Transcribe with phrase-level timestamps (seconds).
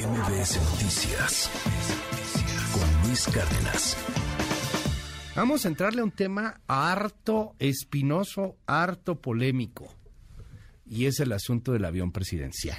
[0.00, 1.50] MBS Noticias
[2.72, 3.98] con Luis Cárdenas.
[5.36, 9.94] Vamos a entrarle a un tema harto espinoso, harto polémico,
[10.86, 12.78] y es el asunto del avión presidencial.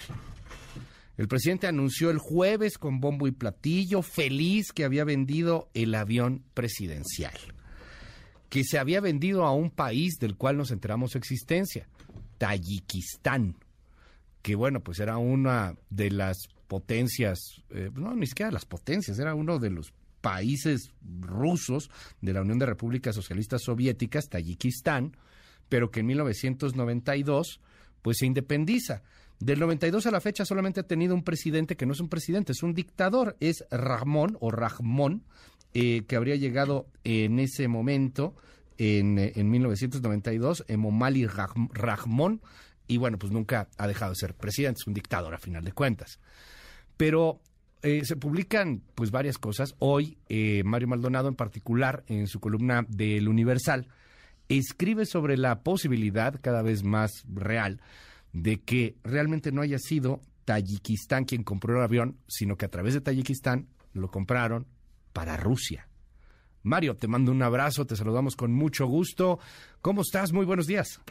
[1.16, 6.44] El presidente anunció el jueves con bombo y platillo, feliz que había vendido el avión
[6.56, 7.38] presidencial,
[8.50, 11.88] que se había vendido a un país del cual nos enteramos su existencia,
[12.40, 13.58] Tayikistán,
[14.42, 16.38] que bueno, pues era una de las
[16.72, 22.44] potencias, eh, no, ni siquiera las potencias, era uno de los países rusos de la
[22.44, 25.18] Unión de Repúblicas Socialistas Soviéticas, Tayikistán,
[25.68, 27.60] pero que en 1992
[28.02, 29.04] pues se independiza.
[29.42, 32.54] Del 92 a la fecha solamente ha tenido un presidente que no es un presidente,
[32.54, 35.26] es un dictador, es Rahmon o Rahmon,
[35.74, 38.34] eh, que habría llegado en ese momento,
[38.78, 42.40] en, en 1992, Emomali Rahmon,
[42.88, 45.74] y bueno, pues nunca ha dejado de ser presidente, es un dictador a final de
[45.74, 46.18] cuentas.
[47.02, 47.42] Pero
[47.82, 49.74] eh, se publican pues varias cosas.
[49.80, 53.88] Hoy, eh, Mario Maldonado en particular, en su columna del Universal,
[54.50, 57.82] escribe sobre la posibilidad cada vez más real
[58.34, 62.94] de que realmente no haya sido Tayikistán quien compró el avión, sino que a través
[62.94, 64.68] de Tayikistán lo compraron
[65.12, 65.88] para Rusia.
[66.62, 69.40] Mario, te mando un abrazo, te saludamos con mucho gusto.
[69.82, 70.34] ¿Cómo estás?
[70.34, 71.02] Muy buenos días.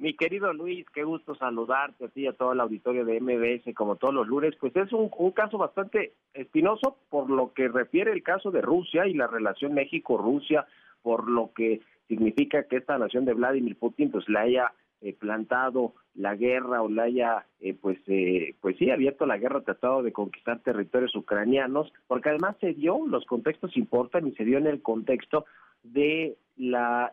[0.00, 3.74] Mi querido Luis, qué gusto saludarte a ti y a todo el auditorio de MBS
[3.74, 4.56] como todos los lunes.
[4.58, 9.12] Pues es un, caso bastante espinoso por lo que refiere el caso de Rusia y
[9.12, 10.66] la relación México-Rusia,
[11.02, 15.92] por lo que significa que esta nación de Vladimir Putin pues le haya eh, plantado
[16.14, 20.14] la guerra o le haya eh, pues eh, pues sí abierto la guerra tratado de
[20.14, 24.80] conquistar territorios ucranianos porque además se dio los contextos importan y se dio en el
[24.80, 25.44] contexto
[25.82, 27.12] de la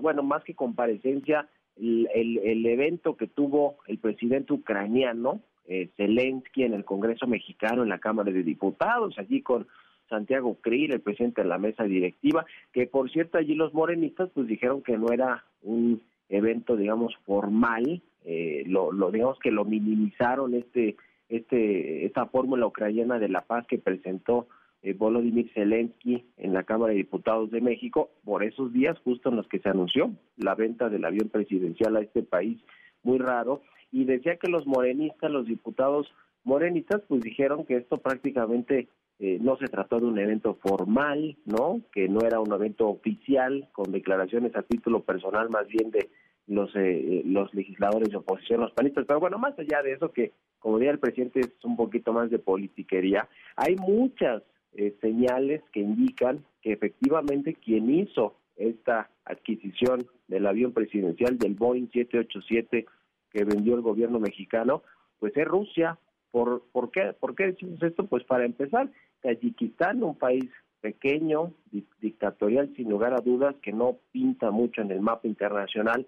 [0.00, 6.84] bueno más que comparecencia el, evento que tuvo el presidente ucraniano, eh, Zelensky, en el
[6.84, 9.66] Congreso mexicano, en la Cámara de Diputados, allí con
[10.08, 14.46] Santiago Krill, el presidente de la mesa directiva, que por cierto allí los morenistas pues
[14.46, 20.54] dijeron que no era un evento, digamos, formal, eh, lo, lo digamos que lo minimizaron
[20.54, 20.96] este
[21.28, 24.46] este esta fórmula ucraniana de la paz que presentó
[24.92, 29.48] Volodymyr Zelensky en la Cámara de Diputados de México por esos días justo en los
[29.48, 32.60] que se anunció la venta del avión presidencial a este país
[33.02, 36.12] muy raro y decía que los morenistas, los diputados
[36.42, 38.88] morenistas, pues dijeron que esto prácticamente
[39.20, 41.80] eh, no se trató de un evento formal, ¿no?
[41.92, 46.10] Que no era un evento oficial con declaraciones a título personal más bien de
[46.46, 49.04] los eh, los legisladores de oposición, los panistas.
[49.06, 52.30] Pero bueno, más allá de eso que, como diría el presidente, es un poquito más
[52.30, 53.28] de politiquería.
[53.56, 54.42] Hay muchas
[54.74, 61.88] eh, señales que indican que efectivamente quien hizo esta adquisición del avión presidencial del Boeing
[61.92, 62.86] 787
[63.30, 64.82] que vendió el gobierno mexicano,
[65.18, 65.98] pues es Rusia.
[66.30, 68.06] ¿Por, por, qué, ¿Por qué decimos esto?
[68.06, 68.90] Pues para empezar,
[69.22, 71.52] Tayikistán, un país pequeño,
[72.00, 76.06] dictatorial, sin lugar a dudas, que no pinta mucho en el mapa internacional,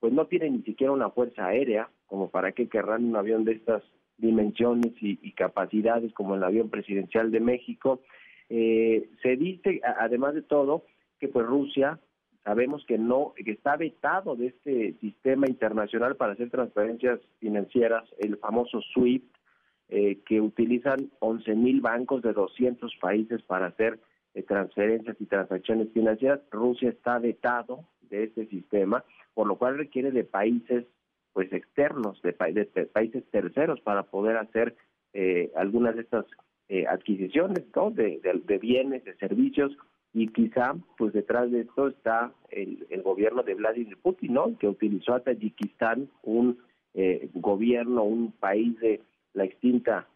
[0.00, 3.52] pues no tiene ni siquiera una fuerza aérea, como para qué querrán un avión de
[3.52, 3.82] estas
[4.22, 8.00] dimensiones y, capacidades como el avión presidencial de México.
[8.48, 10.84] Eh, se dice, además de todo,
[11.18, 11.98] que pues Rusia
[12.44, 18.36] sabemos que no que está vetado de este sistema internacional para hacer transferencias financieras, el
[18.38, 19.24] famoso SWIFT,
[19.88, 23.98] eh, que utilizan 11 mil bancos de 200 países para hacer
[24.34, 26.40] eh, transferencias y transacciones financieras.
[26.50, 30.84] Rusia está vetado de este sistema, por lo cual requiere de países
[31.32, 34.76] pues externos de, países terceros para poder hacer
[35.14, 36.26] eh, algunas de estas
[36.68, 37.90] eh, adquisiciones ¿no?
[37.90, 39.76] de, bienes, de servicios
[40.12, 44.58] y quizá pues detrás de esto está el, gobierno de Vladimir Putin, ¿no?
[44.58, 46.58] que utilizó a Tayikistán, un
[46.94, 49.00] eh, gobierno, un país de
[49.34, 50.08] la extinta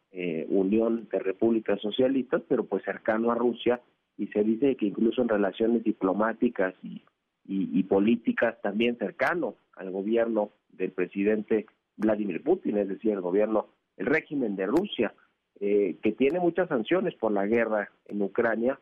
[0.49, 3.83] Unión de Repúblicas Socialistas, pero pues cercano a Rusia
[4.17, 7.03] y se dice que incluso en relaciones diplomáticas y,
[7.45, 11.67] y políticas también cercano al gobierno del presidente
[11.97, 15.15] Vladimir Putin, es decir, el gobierno, el régimen de Rusia,
[15.61, 18.79] eh, que tiene muchas sanciones por la guerra en Ucrania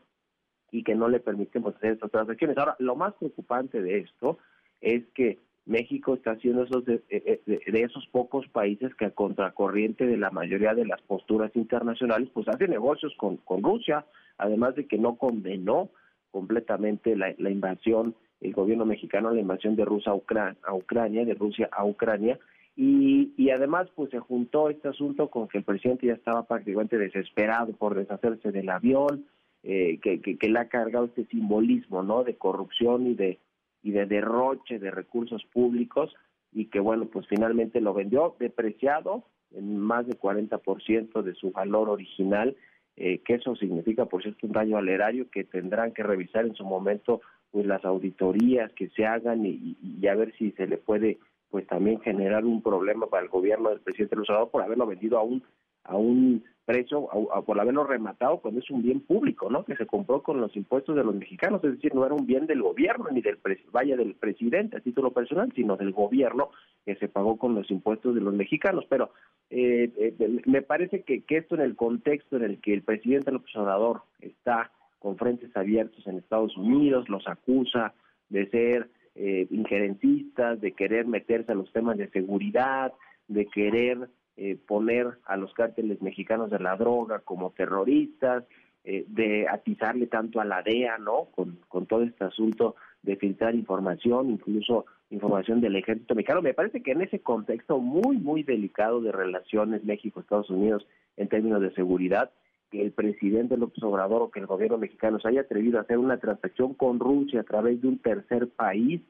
[0.71, 2.57] y que no le permiten pues, hacer estas transacciones.
[2.57, 4.37] Ahora, lo más preocupante de esto
[4.81, 9.11] es que México está siendo esos de, eh, eh, de, esos pocos países que a
[9.11, 14.05] contracorriente de la mayoría de las posturas internacionales, pues hace negocios con, con Rusia,
[14.37, 15.89] además de que no condenó
[16.29, 18.13] completamente la invasión
[18.45, 22.39] el gobierno mexicano la invasión de Rusia a, Ucrania, de Rusia a Ucrania,
[22.77, 26.97] y, y, además pues se juntó este asunto con que el presidente ya estaba prácticamente
[26.97, 29.25] desesperado por deshacerse del avión,
[29.63, 33.39] eh, que, que, le ha cargado este simbolismo no de corrupción y de
[33.81, 36.13] y de derroche de recursos públicos
[36.51, 39.23] y que bueno pues finalmente lo vendió depreciado
[39.55, 42.55] en más de 40% de su valor original,
[42.97, 46.55] eh, que eso significa, por cierto, un daño al erario que tendrán que revisar en
[46.55, 47.21] su momento
[47.55, 51.19] pues las auditorías que se hagan y, y, a ver si se le puede
[51.49, 55.23] pues también generar un problema para el gobierno del presidente López por haberlo vendido a
[55.23, 55.41] un
[55.85, 57.07] a un precio
[57.45, 59.63] por haberlo rematado cuando es un bien público, ¿no?
[59.63, 62.45] Que se compró con los impuestos de los mexicanos, es decir, no era un bien
[62.45, 63.39] del gobierno ni del
[63.71, 66.49] vaya del presidente a título personal, sino del gobierno
[66.85, 68.83] que se pagó con los impuestos de los mexicanos.
[68.89, 69.11] Pero
[69.49, 73.31] eh, eh, me parece que, que esto en el contexto en el que el presidente
[73.31, 74.71] López Obrador está
[75.05, 77.93] con frentes abiertos en Estados Unidos, los acusa
[78.29, 82.91] de ser eh, injerencistas, de querer meterse a los temas de seguridad,
[83.27, 88.45] de querer eh, poner a los cárteles mexicanos de la droga como terroristas,
[88.83, 91.25] eh, de atizarle tanto a la DEA, ¿no?
[91.35, 96.41] Con, con todo este asunto de filtrar información, incluso información del ejército mexicano.
[96.41, 101.61] Me parece que en ese contexto muy, muy delicado de relaciones México-Estados Unidos en términos
[101.61, 102.31] de seguridad,
[102.71, 105.97] que el presidente López Obrador o que el gobierno mexicano se haya atrevido a hacer
[105.97, 109.01] una transacción con Rusia a través de un tercer país,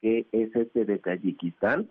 [0.00, 1.88] que es este de Tayikistán,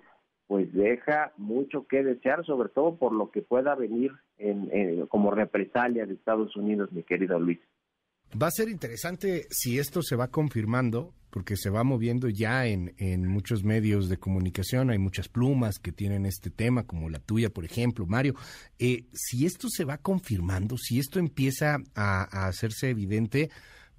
[0.48, 6.06] pues deja mucho que desear, sobre todo por lo que pueda venir en, como represalia
[6.06, 7.60] de Estados Unidos, mi querido Luis.
[8.42, 12.94] Va a ser interesante si esto se va confirmando, porque se va moviendo ya en,
[12.98, 17.50] en, muchos medios de comunicación, hay muchas plumas que tienen este tema, como la tuya,
[17.50, 18.36] por ejemplo, Mario.
[18.78, 23.50] Eh, si esto se va confirmando, si esto empieza a, a hacerse evidente,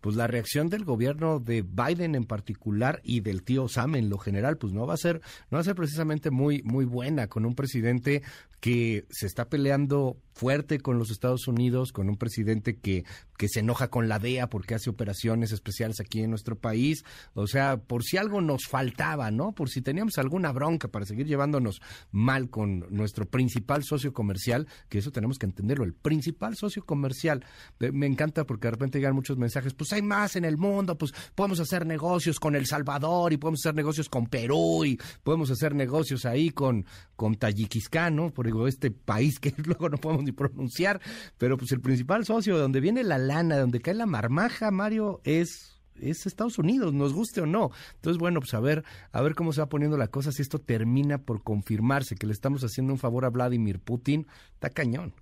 [0.02, 4.18] pues la reacción del gobierno de Biden en particular y del tío Sam en lo
[4.18, 7.46] general, pues no va a ser, no va a ser precisamente muy, muy buena con
[7.46, 8.22] un presidente
[8.58, 13.04] que se está peleando fuerte con los Estados Unidos, con un presidente que,
[13.42, 17.04] que se enoja con la DEA porque hace operaciones especiales aquí en nuestro país.
[17.34, 19.50] O sea, por si algo nos faltaba, ¿no?
[19.50, 24.98] Por si teníamos alguna bronca para seguir llevándonos mal con nuestro principal socio comercial, que
[24.98, 27.44] eso tenemos que entenderlo, el principal socio comercial.
[27.80, 31.12] Me encanta porque de repente llegan muchos mensajes, pues hay más en el mundo, pues
[31.34, 35.74] podemos hacer negocios con El Salvador y podemos hacer negocios con Perú y podemos hacer
[35.74, 36.86] negocios ahí con,
[37.16, 38.30] con Tayikistán, ¿no?
[38.30, 41.00] Por este país que luego no podemos ni pronunciar,
[41.38, 45.72] pero pues el principal socio, de donde viene la donde cae la marmaja, Mario, es
[46.00, 47.70] es Estados Unidos, nos guste o no.
[47.96, 48.82] Entonces, bueno, pues a ver,
[49.12, 52.32] a ver cómo se va poniendo la cosa, si esto termina por confirmarse que le
[52.32, 55.12] estamos haciendo un favor a Vladimir Putin, está cañón.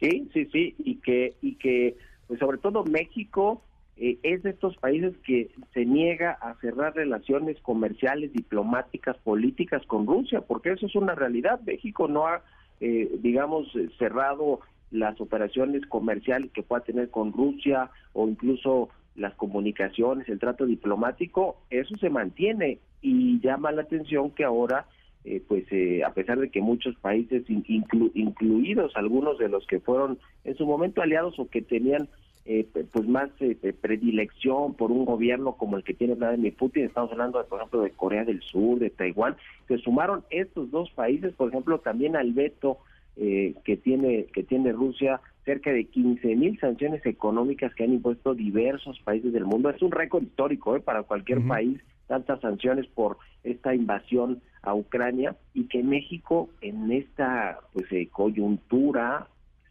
[0.00, 1.96] Sí, sí, sí, y que, y que,
[2.26, 3.62] pues sobre todo México
[3.96, 10.06] eh, es de estos países que se niega a cerrar relaciones comerciales, diplomáticas, políticas con
[10.06, 11.60] Rusia, porque eso es una realidad.
[11.64, 12.42] México no ha,
[12.80, 14.60] eh, digamos, eh, cerrado
[14.92, 21.56] las operaciones comerciales que pueda tener con Rusia o incluso las comunicaciones, el trato diplomático,
[21.70, 24.86] eso se mantiene y llama la atención que ahora,
[25.48, 25.64] pues
[26.06, 31.02] a pesar de que muchos países, incluidos algunos de los que fueron en su momento
[31.02, 32.08] aliados o que tenían
[32.44, 36.86] eh, pues más eh, predilección por un gobierno como el que tiene Vladimir Putin.
[36.86, 39.36] Estamos hablando, de, por ejemplo, de Corea del Sur, de Taiwán.
[39.68, 42.78] Se sumaron estos dos países, por ejemplo, también al veto
[43.16, 48.34] eh, que tiene que tiene Rusia cerca de 15 mil sanciones económicas que han impuesto
[48.34, 49.70] diversos países del mundo.
[49.70, 55.64] Es un récord histórico para cualquier país, tantas sanciones por esta invasión a Ucrania y
[55.64, 59.26] que México en esta pues coyuntura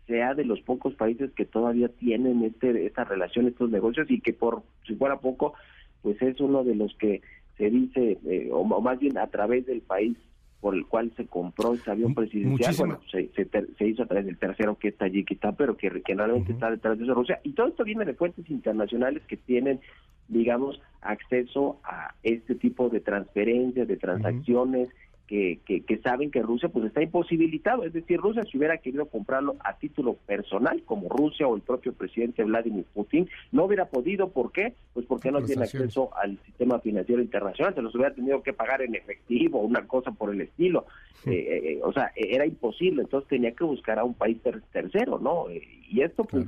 [0.07, 4.33] sea de los pocos países que todavía tienen este, esta relación, estos negocios y que
[4.33, 5.53] por si fuera poco,
[6.01, 7.21] pues es uno de los que
[7.57, 10.17] se dice, eh, o, más bien a través del país
[10.61, 14.37] por el cual se compró este avión presidencial, bueno, se, se, hizo a través del
[14.37, 17.39] tercero que está allí, que está, pero que, realmente está detrás de eso Rusia.
[17.43, 19.79] Y todo esto viene de fuentes internacionales que tienen,
[20.27, 24.89] digamos, acceso a este tipo de transferencias, de transacciones,
[25.31, 29.77] que, saben que Rusia pues está imposibilitado, es decir, Rusia si hubiera querido comprarlo a
[29.77, 34.73] título personal, como Rusia o el propio presidente Vladimir Putin, no hubiera podido, ¿por qué?
[34.93, 38.81] Pues porque no tiene acceso al sistema financiero internacional, se los hubiera tenido que pagar
[38.81, 40.85] en efectivo, una cosa por el estilo,
[41.25, 44.37] eh, eh, o sea, era imposible, entonces tenía que buscar a un país
[44.71, 45.45] tercero, ¿no?
[45.49, 46.45] y esto pues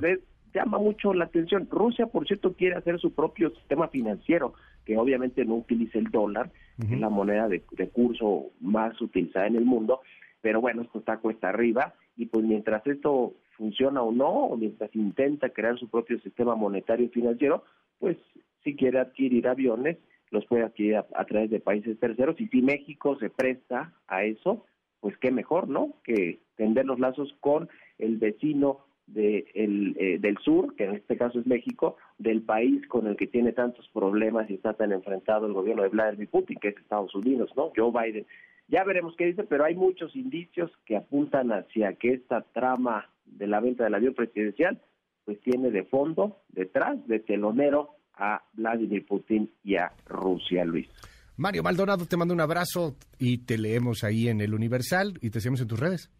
[0.54, 1.68] llama mucho la atención.
[1.70, 6.50] Rusia, por cierto, quiere hacer su propio sistema financiero, que obviamente no utiliza el dólar,
[6.80, 7.60] que es la moneda de,
[7.92, 10.00] curso más utilizada en el mundo,
[10.40, 14.94] pero bueno, esto está cuesta arriba y pues mientras esto funciona o no, o mientras
[14.94, 17.64] intenta crear su propio sistema monetario y financiero,
[17.98, 18.16] pues
[18.62, 19.98] si quiere adquirir aviones,
[20.30, 24.64] los puede adquirir a, través de países terceros y si México se presta a eso,
[25.00, 25.94] pues qué mejor, ¿no?
[26.02, 27.68] Que tender los lazos con
[27.98, 32.86] el vecino de el, eh, del sur, que en este caso es México, del país
[32.88, 36.58] con el que tiene tantos problemas y está tan enfrentado el gobierno de Vladimir Putin,
[36.58, 37.72] que es Estados Unidos, ¿no?
[37.76, 38.26] Joe Biden
[38.68, 43.46] Ya veremos qué dice, pero hay muchos indicios que apuntan hacia que esta trama de
[43.46, 44.80] la venta del avión presidencial
[45.24, 50.88] pues tiene de fondo, detrás, de telonero a Vladimir Putin y a Rusia, Luis.
[51.36, 55.40] Mario Maldonado, te mando un abrazo y te leemos ahí en el Universal y te
[55.40, 56.10] seguimos en tus redes.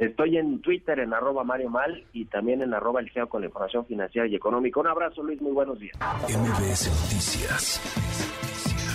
[0.00, 3.84] Estoy en Twitter en arroba Mario Mal y también en arroba el con la información
[3.84, 4.80] financiera y económica.
[4.80, 5.94] Un abrazo, Luis, muy buenos días.
[6.26, 7.80] MBS Noticias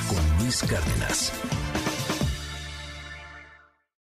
[0.10, 1.65] con Luis Cárdenas.